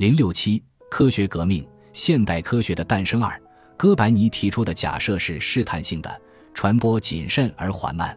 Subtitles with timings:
[0.00, 1.62] 零六七科学革命，
[1.92, 3.22] 现代科学的诞生。
[3.22, 3.38] 二，
[3.76, 6.20] 哥白尼提出的假设是试探性的，
[6.54, 8.16] 传播谨慎而缓慢。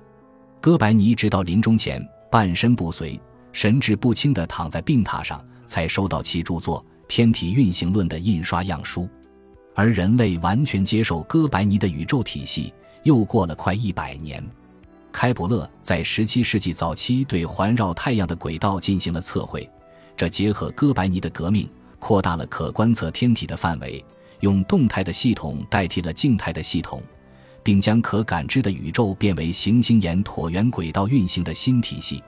[0.61, 2.01] 哥白尼直到临终前
[2.31, 3.19] 半身不遂、
[3.51, 9.09] 神志不清地躺在病榻上，才收到其著作《天体运行论》的印刷样书。
[9.75, 12.73] 而人类完全接受哥白尼的宇宙体系，
[13.03, 14.41] 又过了快一百年。
[15.11, 19.69] 开普勒在十七世纪早期对环绕太阳的轨道进行了测绘。
[20.15, 21.67] 这结合哥白尼的革命，
[21.99, 24.03] 扩大了可观测天体的范围，
[24.41, 27.01] 用动态的系统代替了静态的系统，
[27.63, 32.23] 并将可感知的宇宙变为行星沿椭圆轨道运行的新体系，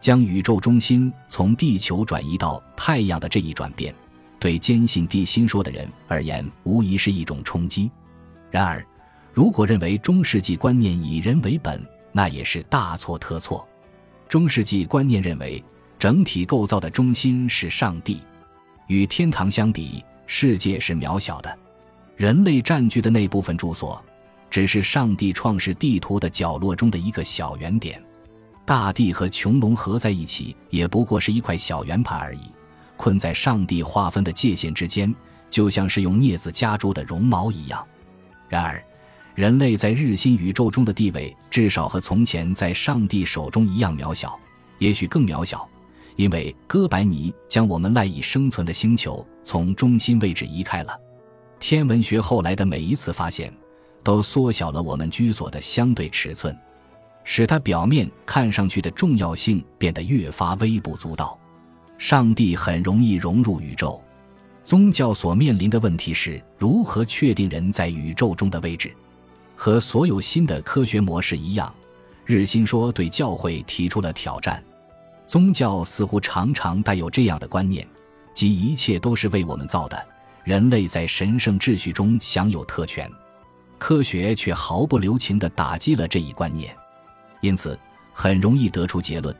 [0.00, 3.94] 将宇宙中心从地球转移到太阳的这一转变，
[4.38, 7.90] 对坚信地心说的人而言，无疑是一种冲击。
[8.50, 8.84] 然而，
[9.32, 13.66] 如果认为中世纪观念以人为本，那也是大错特错。
[14.28, 15.62] 中世纪观念认为。
[16.00, 18.22] 整体构造的中心是上帝，
[18.86, 21.58] 与天堂相比，世界是渺小的。
[22.16, 24.02] 人类占据的那部分住所，
[24.48, 28.02] 只是上帝创世地图的角落中的一个小圆点。
[28.64, 32.50] 大地和穹隆合在一起，也不过是一块小圆盘而已，
[32.96, 35.14] 困在上帝划分的界限之间，
[35.50, 37.86] 就像是用镊子夹住的绒毛一样。
[38.48, 38.82] 然而，
[39.34, 44.40] 人类在日新宇宙中的地位，至少和从前在上帝手中一样渺小，
[44.78, 45.68] 也许更渺小。
[46.20, 50.94] 因为哥白尼将我们赖以生存的星球从中心位置移开了，
[51.58, 53.50] 天文学后来的每一次发现，
[54.04, 56.54] 都缩小了我们居所的相对尺寸，
[57.24, 61.40] 使它表面看上去的重要性变得越发微不足道。
[61.96, 63.98] 上帝很容易融入宇宙，
[64.62, 68.94] 宗教所面临的问题是如何确定人在宇宙中的位置。
[69.56, 71.74] 和所有新的科学模式一样，
[72.26, 74.62] 日心说对教会提出了挑战。
[75.30, 77.86] 宗教似乎常常带有这样的观念，
[78.34, 79.96] 即一切都是为我们造的，
[80.42, 83.08] 人类在神圣秩序中享有特权。
[83.78, 86.76] 科学却毫不留情地打击了这一观念，
[87.42, 87.78] 因此
[88.12, 89.32] 很容易得出结论，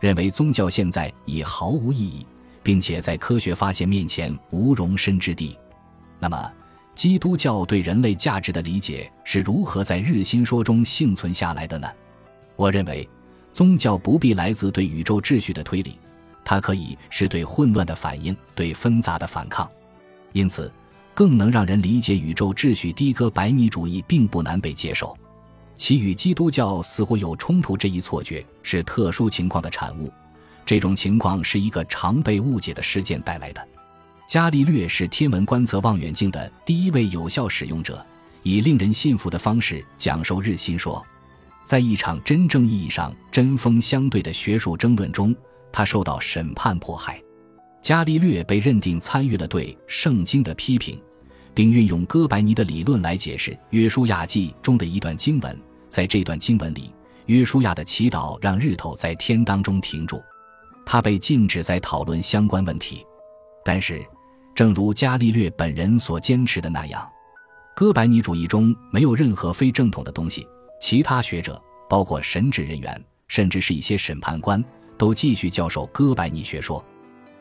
[0.00, 2.26] 认为宗教现在已毫无意义，
[2.64, 5.56] 并且在科学发现面前无容身之地。
[6.18, 6.52] 那么，
[6.96, 11.88] 基督教对人类价值的理解是如何在日心说中幸存下来的呢？
[12.56, 13.08] 我认为。
[13.56, 15.98] 宗教不必来自对宇宙秩序的推理，
[16.44, 19.66] 它可以是对混乱的反应，对纷杂的反抗，
[20.34, 20.70] 因此
[21.14, 22.92] 更能让人理解宇宙秩序。
[22.92, 25.16] 的哥白尼主义并不难被接受，
[25.74, 30.12] 其与基督教似乎有冲突这一错觉是特殊情况的产物。
[30.66, 33.68] 这种情况是一个常被误解的事件带来的。
[34.28, 38.04] 伽利略是天文观测望远镜的第一位有效使用者，
[38.42, 41.02] 以令人信服的方式讲授日心说。
[41.66, 45.34] 在一场真正意义上针锋相对的学术争论中，
[45.72, 47.20] 他受到审判迫害。
[47.82, 51.00] 伽利略被认定参与了对圣经的批评，
[51.52, 55.60] 并运用哥白尼的理论来解释《约书亚记》中的一段经文。
[55.88, 56.92] 在这段经文里，
[57.26, 60.22] 约书亚的祈祷让日头在天当中停住。
[60.84, 63.04] 他被禁止在讨论相关问题。
[63.64, 64.04] 但是，
[64.54, 67.08] 正如伽利略本人所坚持的那样，
[67.74, 70.46] 哥白尼主义中没有任何非正统的东西。
[70.78, 74.62] 其他学者，包括神职人员，甚至是一些审判官，
[74.98, 76.84] 都继续教授哥白尼学说。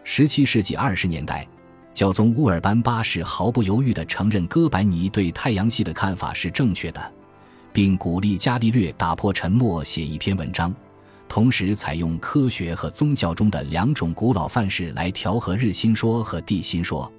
[0.04, 1.48] 十七世纪二十年代，
[1.94, 7.14] 教宗乌尔班八世毫不犹豫地承认哥白尼对太阳系的看法是正确的，
[7.74, 10.74] 并鼓励伽利略打破沉默，写一篇文章，
[11.28, 17.12] 同时采用科学和宗教中的两种古老范式来调和日心说和地心说。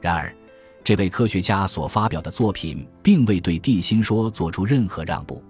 [0.00, 0.34] 然而，
[0.82, 5.42] 这位科学家所发表的作品并未对地心说做出任何让步。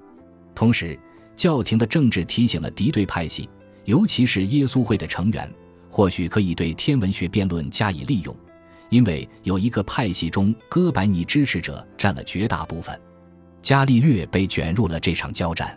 [0.55, 0.99] 同时，
[1.35, 3.49] 教廷的政治提醒了敌对派系，
[3.85, 5.51] 尤其是耶稣会的成员，
[5.91, 8.35] 或许可以对天文学辩论加以利用，
[8.89, 12.99] 因为有一个派系中哥白尼支持者占了绝大部分。
[13.61, 15.77] 伽利略被卷入了这场交战。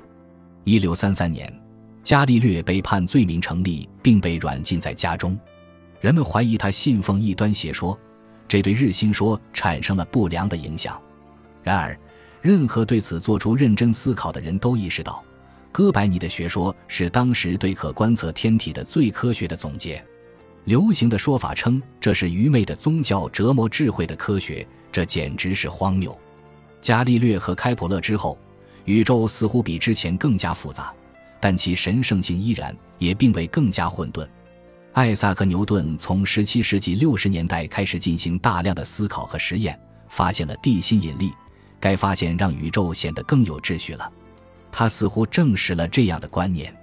[0.64, 1.52] 一六三三年，
[2.04, 5.40] 伽利略被判罪名成立，并被软禁在家中。
[6.02, 7.98] 人们怀疑他信奉异端邪说，
[8.48, 11.02] 这对日心说产生了不良的影响。
[11.64, 11.98] 然而，
[12.42, 15.24] 任何对此做出认真思考的人都意识到，
[15.72, 20.04] 哥白尼的学说是当时对可观测天体的最科学的总结。
[20.66, 26.18] 流行的说法称这是愚昧的宗教折磨智慧的科学，这简直是荒谬。
[26.82, 28.38] 伽利略和开普勒之后，
[28.86, 30.94] 宇宙似乎比之前更加复杂，
[31.40, 34.28] 但其神圣性依然，也并未更加混沌。
[34.94, 39.80] 艾萨克·牛顿从17世纪60年代开始进行大量的思考和实验，
[40.10, 41.32] 发现了地心引力。
[41.80, 44.12] 该发现让宇宙显得更有秩序了，
[44.72, 46.76] 他似乎证实了这样的观念，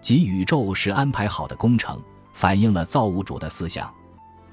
[0.00, 2.00] 即宇宙是安排好的工程，
[2.32, 3.92] 反映了造物主的思想。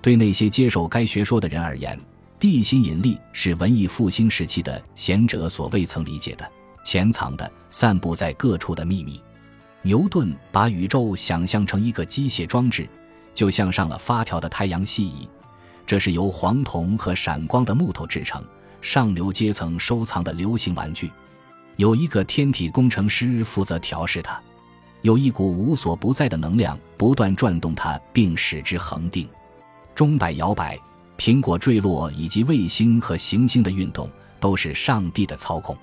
[0.02, 2.00] 对那些接受该学说的人而言，
[2.40, 6.52] 地心引力是文艺复兴时期的贤者所未曾理解的、
[6.84, 9.22] 潜藏的、散布在各处的秘密。
[9.82, 12.88] 牛顿把宇宙想象成一个机械装置，
[13.34, 15.30] 就像上了发条的太阳系仪，
[15.86, 18.44] 这是由黄铜和闪光的木头制成，
[18.86, 21.10] 上流阶层收藏的流行玩具。
[21.76, 24.40] 有一个天体工程师负责调试它，
[25.02, 29.28] 有一股无所不在的能量不断转动它，并使之恒定。
[29.96, 30.80] 钟摆摇摆，
[31.18, 34.08] 苹果坠落，以及卫星和行星的运动，
[34.40, 35.76] 都是上帝的操控。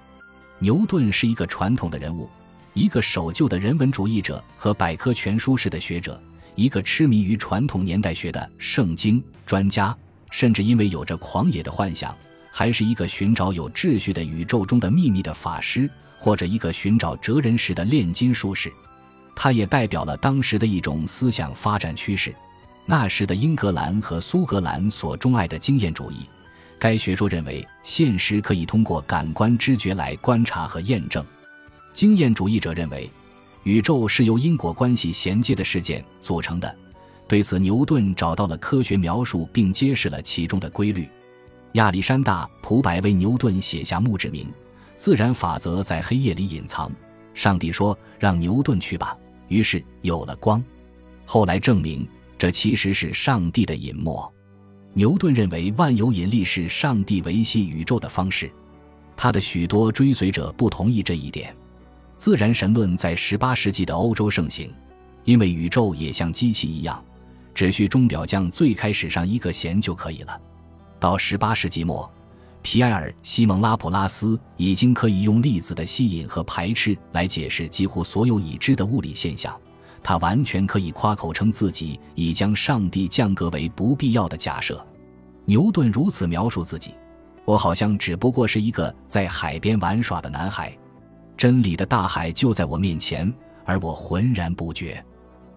[0.60, 2.30] 牛顿是一个传统的人物。
[2.72, 6.22] 一个守旧的人文主义者和百科全书式的学者，
[6.54, 9.94] 一个痴迷于传统年代学的圣经专家，
[10.30, 12.16] 甚至因为有着狂野的幻想，
[12.52, 15.88] 还是一个寻找有秩序的宇宙中的秘密的法师，
[16.18, 18.70] 或者一个寻找哲人时的炼金术士。
[19.34, 22.34] 他也代表了当时的一种思想发展趋势，
[22.84, 26.26] 那时的英格兰和苏格兰所钟爱的经验主义。
[26.78, 31.24] 该学说认为，现实可以通过感官知觉来观察和验证。
[31.94, 33.10] 经验主义者认为，
[33.62, 36.76] 宇宙是由因果关系衔接的事件组成的。
[37.26, 41.08] 对此，牛顿找到了科学描述，并揭示了其中的规律。
[41.72, 44.46] 亚历山大·普柏为牛顿写下墓志铭
[44.96, 46.90] ：“自然法则在黑夜里隐藏。”
[47.34, 49.16] 上帝说：“让牛顿去吧。”
[49.48, 50.62] 于是有了光。
[51.24, 54.32] 后来证明，这其实是上帝的隐没。
[54.92, 58.50] 牛顿认为，万有引力是上帝维系宇宙的方式。
[59.16, 61.54] 他的许多追随者不同意这一点。
[62.16, 64.70] 自然神论在十八世纪的欧洲盛行，
[65.24, 67.02] 因为宇宙也像机器一样，
[67.54, 70.38] 只需钟表匠最开始上一个弦就可以了。
[71.02, 72.08] 到十八世纪末，
[72.62, 79.52] 皮埃尔·西蒙·拉普拉斯已经可以用粒子的吸引和排斥来解释几乎所有已知的物理现象。
[80.00, 84.80] 他完全可以夸口称自己已将上帝降格为不必要的假设。
[85.44, 86.94] 牛顿如此描述自己
[87.44, 90.72] ：“我好像只不过是一个在海边玩耍的男孩。”
[91.36, 93.34] 真理的大海就在我面前，
[93.64, 95.04] 而我浑然不觉。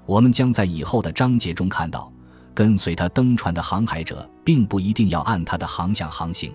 [0.08, 2.12] 我们将在以后的章节中看到，
[2.56, 6.54] 跟随他登船的航海者并不一定要按他的航向航行。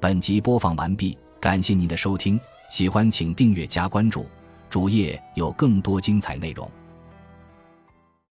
[0.00, 2.38] 本集播放完毕，感谢您的收听，
[2.70, 4.26] 喜欢请订阅加关注，
[4.70, 6.70] 主页有更多精彩内容。